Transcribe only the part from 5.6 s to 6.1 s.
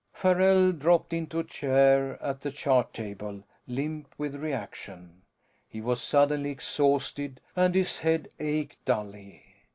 He was